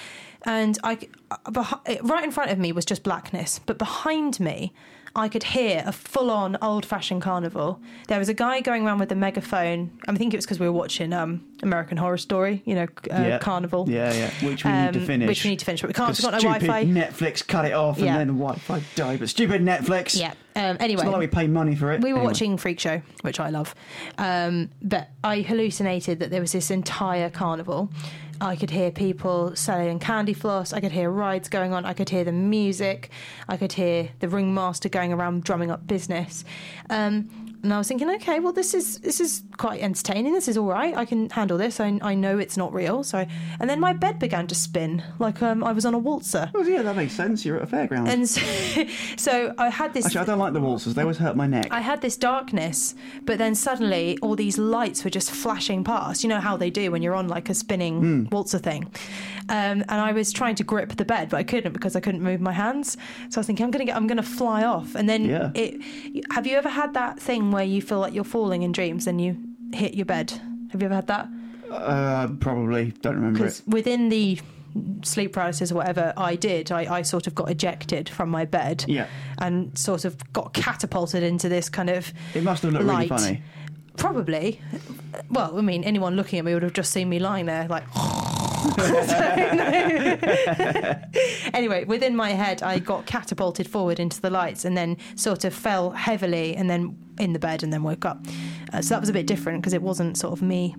[0.43, 0.99] And I,
[1.31, 1.65] uh,
[2.03, 4.73] right in front of me was just blackness, but behind me,
[5.17, 7.81] I could hear a full-on old-fashioned carnival.
[8.07, 9.91] There was a guy going around with a megaphone.
[10.07, 12.63] I think it was because we were watching um, American Horror Story.
[12.65, 13.39] You know, uh, Yeah.
[13.39, 13.87] Carnival.
[13.91, 14.31] Yeah, yeah.
[14.49, 15.29] Which we need to Um, finish.
[15.29, 16.11] Which we need to finish, but we can't.
[16.17, 16.85] We've got no stupid Wi-Fi.
[16.87, 19.19] Netflix cut it off, and then the Wi-Fi died.
[19.19, 20.19] But stupid Netflix.
[20.19, 20.33] Yeah.
[20.57, 22.01] Um, anyway, It's not like we pay money for it.
[22.03, 22.27] we were Anyway.
[22.33, 23.75] watching Freak Show, which I love.
[24.19, 27.91] Um, but I hallucinated that there was this entire carnival.
[28.41, 30.73] I could hear people selling candy floss.
[30.73, 31.85] I could hear rides going on.
[31.85, 33.11] I could hear the music.
[33.49, 36.45] I could hear the ringmaster going around drumming up business.
[36.89, 40.33] Um, and I was thinking, okay, well, this is this is quite entertaining.
[40.33, 40.97] This is all right.
[40.97, 41.79] I can handle this.
[41.81, 43.03] I, I know it's not real.
[43.05, 43.27] So,
[43.61, 46.51] and then my bed began to spin like um, I was on a waltzer.
[46.55, 47.45] Oh, yeah, that makes sense.
[47.45, 48.09] You're at a fairground.
[48.09, 48.41] And so,
[49.17, 50.07] so I had this.
[50.07, 50.95] Actually, I don't like the waltzers.
[50.95, 51.69] They always hurt my neck.
[51.71, 52.95] I had this darkness,
[53.25, 56.23] but then suddenly all these lights were just flashing past.
[56.25, 58.25] You know how they do when you're on like a spinning Hmm.
[58.31, 58.91] waltzer thing.
[59.49, 62.23] Um, and I was trying to grip the bed, but I couldn't because I couldn't
[62.23, 62.97] move my hands.
[63.31, 64.95] So I was thinking, I'm gonna get, I'm gonna fly off.
[64.95, 65.51] And then Yeah.
[65.55, 65.81] it.
[66.33, 69.21] Have you ever had that thing where you feel like you're falling in dreams and
[69.21, 69.37] you
[69.73, 70.33] hit your bed?
[70.73, 71.29] Have you ever had that?
[71.71, 73.39] Uh, probably don't remember.
[73.39, 74.39] Because within the
[75.03, 78.85] sleep paralysis or whatever I did, I, I sort of got ejected from my bed
[78.87, 79.07] Yeah,
[79.39, 83.11] and sort of got catapulted into this kind of it must have looked Light.
[83.11, 83.43] really funny.
[83.97, 84.61] Probably.
[85.29, 87.85] Well, I mean, anyone looking at me would have just seen me lying there, like.
[91.55, 95.55] anyway, within my head, I got catapulted forward into the lights and then sort of
[95.55, 98.25] fell heavily and then in the bed and then woke up.
[98.73, 100.75] Uh, so that was a bit different because it wasn't sort of me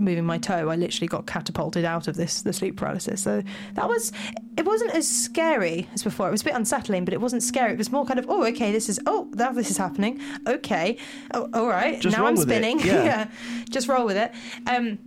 [0.00, 0.68] moving my toe.
[0.68, 3.22] I literally got catapulted out of this the sleep paralysis.
[3.22, 3.42] So
[3.74, 4.12] that was
[4.56, 6.28] it wasn't as scary as before.
[6.28, 7.72] It was a bit unsettling, but it wasn't scary.
[7.72, 10.20] It was more kind of oh okay this is oh now this is happening.
[10.46, 10.98] Okay,
[11.34, 12.80] oh all right Just now I'm spinning.
[12.88, 13.28] Yeah.
[13.68, 14.32] just roll with it.
[14.66, 14.98] Um,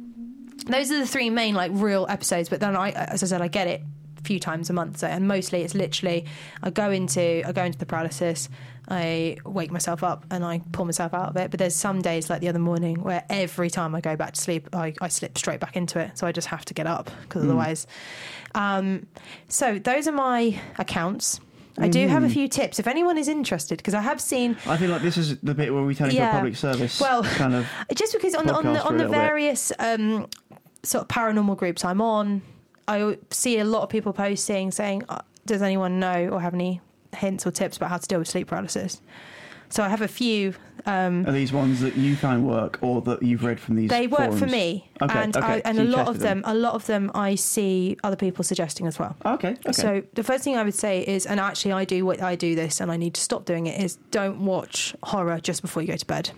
[0.66, 2.50] those are the three main like real episodes.
[2.50, 3.82] But then I as I said I get it
[4.18, 4.98] a few times a month.
[5.00, 6.26] So and mostly it's literally
[6.64, 8.50] I go into I go into the paralysis.
[8.90, 11.50] I wake myself up and I pull myself out of it.
[11.52, 14.42] But there's some days like the other morning where every time I go back to
[14.42, 16.18] sleep, I, I slip straight back into it.
[16.18, 17.88] So I just have to get up because otherwise.
[18.54, 19.08] Um,
[19.48, 21.40] so those are my accounts.
[21.78, 24.76] I do have a few tips if anyone is interested because I have seen I
[24.76, 26.32] feel like this is the bit where we turn into Yeah.
[26.32, 27.66] a public service Well, kind of.
[27.96, 30.28] just because on the on the, on the various um,
[30.84, 32.42] sort of paranormal groups I'm on,
[32.88, 36.82] I see a lot of people posting saying, uh, "Does anyone know or have any
[37.16, 39.02] hints or tips about how to deal with sleep paralysis?"
[39.70, 40.54] So I have a few.
[40.86, 43.90] Um, Are these ones that you found work or that you've read from these?
[43.90, 46.54] they work for me, Okay, and okay, I, so a lot of tested them, a
[46.56, 49.16] lot of them, I see other people suggesting as well.
[49.26, 49.72] Okay, okay.
[49.72, 52.54] So the first thing I would say is, and actually I do what I do
[52.56, 53.80] this, and I need to stop doing it.
[53.82, 56.32] Is don't watch horror just before you go to bed.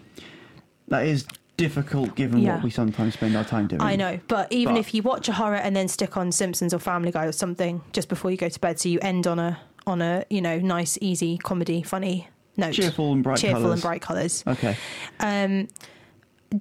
[0.90, 1.26] that is
[1.58, 2.56] difficult given Yeah.
[2.56, 3.82] what we sometimes spend our time doing.
[3.82, 6.74] I know, but even But- if you watch a horror and then stick on Simpsons
[6.74, 9.40] or Family Guy or something just before you go to bed, so you end on
[9.40, 13.74] a on a you know nice, easy comedy, funny note, Cheerful and bright cheerful colours.
[13.74, 14.44] and bright colours.
[14.48, 14.78] Okay.
[15.20, 15.68] Um,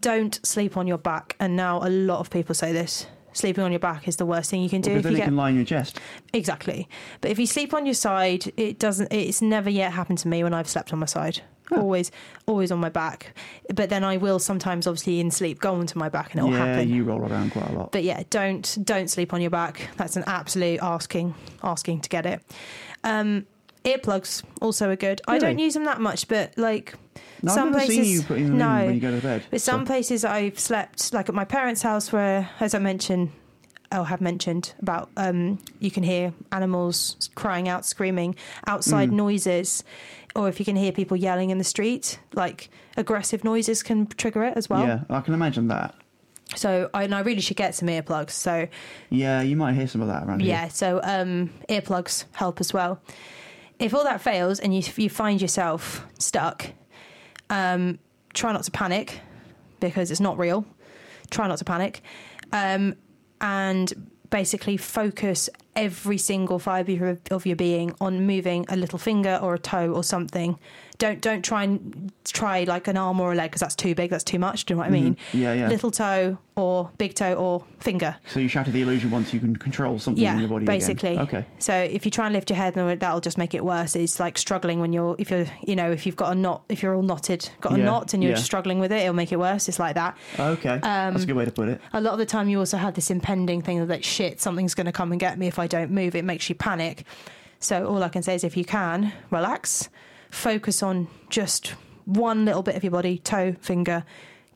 [0.00, 3.06] don't sleep on your back, and now a lot of people say this.
[3.34, 5.18] Sleeping on your back is the worst thing you can do Because if then you
[5.18, 5.98] get can lie in your chest.
[6.34, 6.86] exactly.
[7.22, 9.10] But if you sleep on your side, it doesn't.
[9.12, 11.40] It's never yet happened to me when I've slept on my side.
[11.70, 12.10] Always,
[12.46, 13.34] always on my back.
[13.74, 16.52] But then I will sometimes, obviously, in sleep, go onto my back, and it will
[16.52, 16.90] yeah, happen.
[16.90, 17.92] you roll around quite a lot.
[17.92, 19.88] But yeah, don't don't sleep on your back.
[19.96, 22.42] That's an absolute asking asking to get it.
[23.04, 23.46] Um,
[23.84, 25.20] earplugs also are good.
[25.26, 26.94] I don't use them that much, but like
[27.42, 28.84] no, some places, seen you putting them no.
[28.86, 29.44] when you go to bed.
[29.50, 33.30] But some So- places I've slept, like at my parents' house, where, as I mentioned,
[33.90, 39.14] I'll have mentioned about, um, you can hear animals crying out, screaming, outside Mm.
[39.16, 39.84] noises,
[40.34, 44.44] or if you can hear people yelling in the street, like aggressive noises can trigger
[44.44, 44.86] it as well.
[44.86, 45.94] yeah, I can imagine that.
[46.54, 48.30] So, I, and I really should get some earplugs.
[48.30, 48.68] So,
[49.08, 50.70] Yeah, you might hear some of that around yeah, here.
[50.70, 53.00] so um, earplugs help as well.
[53.78, 56.66] If all that fails and you, you find yourself stuck,
[57.48, 57.98] um,
[58.34, 59.20] try not to panic
[59.80, 60.66] because it's not real.
[61.30, 62.02] Try not to panic.
[62.52, 62.96] um,
[63.40, 69.54] and basically focus every single fiber of your being on moving a little finger or
[69.54, 70.58] a toe or something.
[70.98, 74.10] Don't don't try and try like an arm or a leg because that's too big.
[74.10, 74.66] That's too much.
[74.66, 75.16] Do you know what I mean?
[75.32, 75.68] Yeah, yeah.
[75.68, 78.14] Little toe or big toe or finger.
[78.28, 80.64] So you shatter the illusion once you can control something in your body.
[80.64, 80.74] again.
[80.78, 81.18] basically.
[81.18, 81.44] Okay.
[81.58, 83.96] So if you try and lift your head, then that'll just make it worse.
[83.96, 86.82] It's like struggling when you're, if you're, you know, if you've got a knot, if
[86.82, 88.38] you're all knotted, got a Yeah, knot, and you're yeah.
[88.38, 89.66] struggling with it, it'll make it worse.
[89.68, 90.16] It's like that.
[90.38, 90.74] Okay.
[90.74, 91.80] Um, That's a good way to put it.
[91.94, 94.74] A lot of the time, you also have this impending thing of like, shit, something's
[94.74, 96.14] going to come and get me if I don't move.
[96.14, 97.04] It makes you panic.
[97.58, 99.88] So all I can say is, if you can, relax,
[100.30, 104.04] focus on just one little bit of your body, toe, finger,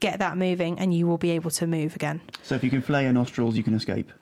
[0.01, 2.21] get that moving, and you will be able to move again.
[2.43, 4.13] So if you can flare your nostrils, you can escape.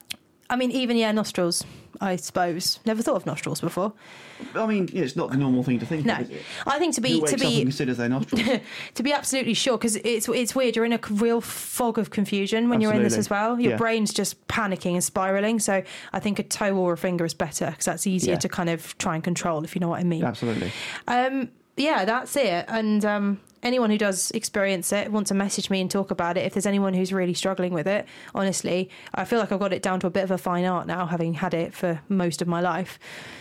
[0.50, 1.64] I mean, even yeah, nostrils.
[2.00, 2.80] I suppose.
[2.84, 3.92] Never thought of nostrils before.
[4.56, 6.30] I mean, yeah, it's not the normal thing to think No, of?
[6.66, 8.42] I think to be to be considers their nostrils?
[8.94, 10.74] to be absolutely sure because it's it's weird.
[10.74, 13.60] You're in a real fog of confusion when you're in this as well.
[13.60, 13.76] Your Yeah.
[13.78, 15.60] brain's just panicking and spiraling.
[15.60, 18.38] So I think a toe or a finger is better because that's easier Yeah.
[18.40, 20.24] to kind of try and control if you know what I mean.
[20.24, 20.72] Absolutely.
[21.06, 22.64] Um, yeah, that's it.
[22.68, 26.44] And um, anyone who does experience it, want to message me and talk about it.
[26.46, 29.82] If there's anyone who's really struggling with it, honestly, I feel like I've got it
[29.82, 32.46] down to a bit of a fine art now, having had it for most of
[32.48, 32.98] my life.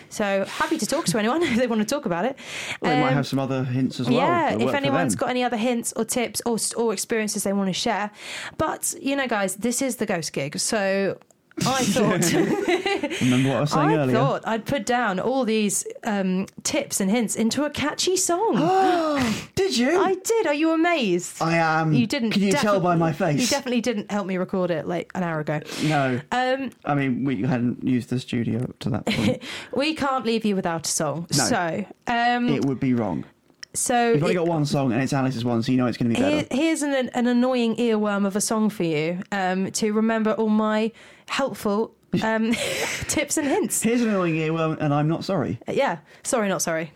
[0.10, 2.38] So happy to talk to anyone if they want to talk about it.
[2.82, 4.16] Well, they might Um, have some other hints as well.
[4.16, 7.74] yeah, if anyone's got any other hints or tips or, or experiences they want to
[7.74, 8.10] share.
[8.58, 10.58] But, you know, guys, this is the ghost gig.
[10.60, 11.18] So
[11.66, 12.32] I thought.
[13.22, 14.16] Remember what I was saying I earlier?
[14.16, 18.56] thought I'd put down all these um, tips and hints into a catchy song.
[19.56, 20.02] Did you?
[20.02, 20.48] I did.
[20.48, 21.42] Are you amazed?
[21.42, 21.94] I am.
[21.94, 22.32] you didn't.
[22.32, 23.40] Can you tell by my face?
[23.42, 25.62] You definitely didn't help me record it like an hour ago.
[25.84, 26.20] No.
[26.32, 29.42] Um, I mean, we hadn't used the studio up to that point.
[29.76, 31.28] we can't leave you without a song.
[31.36, 31.44] No.
[31.44, 33.26] So, um, it would be wrong.
[33.74, 35.98] So You've only it- got one song and it's Alice's one, so you know it's
[35.98, 36.36] going to be better.
[36.38, 40.50] Here, here's an, an annoying earworm of a song for you um, to remember all
[40.50, 40.92] my
[41.28, 42.52] helpful um,
[43.08, 43.82] tips and hints.
[43.82, 45.60] Here's an annoying earworm, and I'm not sorry.
[45.68, 46.92] Yeah, sorry, not sorry.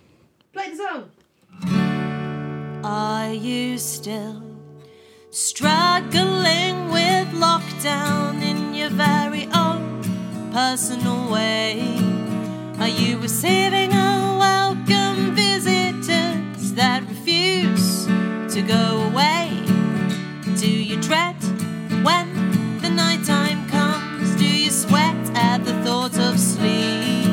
[0.54, 1.12] Play the song.
[2.84, 4.44] Are you still
[5.32, 10.02] struggling with lockdown in your very own
[10.54, 11.82] personal way?
[12.80, 13.97] Are you receiving unwelcome visitors
[16.78, 18.06] that refuse
[18.54, 19.50] to go away?
[20.58, 21.36] Do you dread
[22.04, 24.36] when the nighttime comes?
[24.36, 27.26] Do you sweat at the thought of sleep?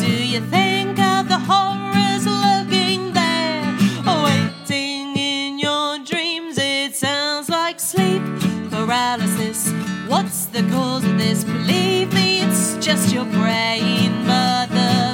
[0.00, 3.62] Do you think of the horrors lurking there,
[4.04, 6.58] awaiting in your dreams?
[6.58, 8.22] It sounds like sleep
[8.68, 9.70] paralysis.
[10.08, 11.44] What's the cause of this?
[11.44, 14.26] Believe me, it's just your brain.
[14.26, 15.05] The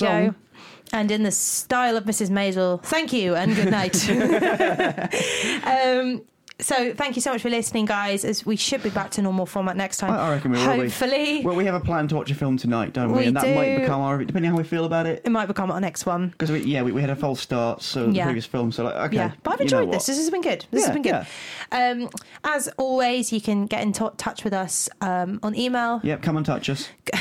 [0.00, 0.26] song.
[0.30, 0.34] go.
[0.92, 2.30] And in the style of Mrs.
[2.30, 3.94] Maisel, thank you and good night.
[5.64, 6.22] um,
[6.58, 8.24] so thank you so much for listening, guys.
[8.24, 10.10] As we should be back to normal format next time.
[10.12, 10.80] I, I reckon we will be.
[10.82, 13.20] Hopefully, Well, we have a plan to watch a film tonight, don't we?
[13.20, 13.80] We and that might do.
[13.80, 15.22] become our, depending on how we feel about it.
[15.24, 16.28] it might become our next one.
[16.28, 18.72] Because we, yeah, we, we had a false start, so the previous film.
[18.72, 20.06] So like, okay, Yeah, but I've enjoyed this.
[20.06, 20.66] This has been good.
[20.70, 21.26] This Yeah, has been good.
[21.72, 22.10] Um,
[22.44, 26.00] as always, you can get in t- touch with us um, on email.
[26.02, 26.88] Yep, come and touch us.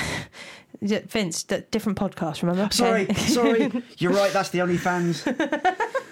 [0.82, 2.70] Vince, different podcast, remember?
[2.74, 3.72] Sorry, sorry.
[3.98, 4.32] You're right.
[4.32, 5.28] That's the only fans.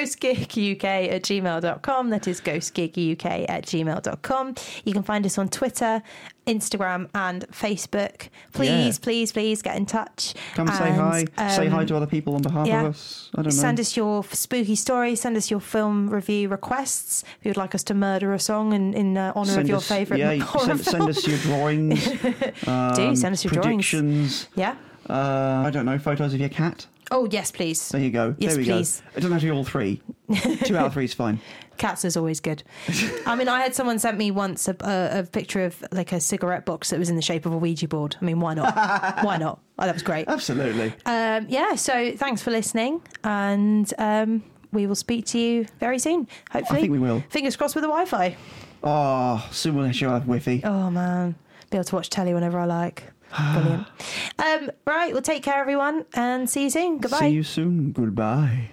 [0.00, 2.10] ghostgiguk at gmail.com.
[2.10, 4.54] That is ghostgiguk at gmail.com.
[4.84, 6.02] You can find us on Twitter,
[6.46, 8.28] Instagram, and Facebook.
[8.52, 8.68] Please,
[8.98, 9.02] Yeah.
[9.02, 10.34] please, please get in touch.
[10.54, 11.24] Come say And, hi.
[11.48, 12.82] say um, hi to other people on behalf yeah.
[12.82, 13.30] of us.
[13.34, 13.50] I don't know.
[13.50, 15.20] Send us your spooky stories.
[15.20, 17.24] Send us your film review requests.
[17.40, 19.88] If you'd like us to murder a song in, in uh, honour of your us-
[19.88, 22.06] favourite yeah, horror send, send us your drawings.
[22.66, 24.48] um, Do send us your drawings.
[24.54, 24.76] Yeah.
[25.08, 26.86] Uh, I don't know, photos of your cat.
[27.10, 27.88] Oh, yes, please.
[27.90, 28.34] There you go.
[28.38, 29.00] Yes, there we please.
[29.00, 29.06] go.
[29.10, 30.00] It doesn't have to be all three.
[30.64, 31.40] Two out of three is fine.
[31.76, 32.62] Cats is always good.
[33.26, 36.20] I mean, I had someone sent me once a, a, a picture of like a
[36.20, 38.16] cigarette box that was in the shape of a Ouija board.
[38.20, 38.74] I mean, why not?
[39.24, 39.60] why not?
[39.78, 40.26] Oh, that was great.
[40.26, 40.94] Absolutely.
[41.04, 44.42] Um, yeah, so thanks for listening, and um,
[44.72, 46.28] we will speak to you very soon.
[46.50, 47.22] Hopefully, I think we will.
[47.28, 48.36] Fingers crossed with the Wi-Fi.
[48.82, 50.62] Oh, soon we'll show have Wi-Fi.
[50.64, 51.34] Oh man,
[51.70, 53.04] be able to watch telly whenever I like.
[53.34, 53.86] Brilliant.
[54.38, 56.98] Um, right, well, take care, everyone, and see you soon.
[56.98, 57.18] Goodbye.
[57.20, 57.92] See you soon.
[57.92, 58.70] Goodbye.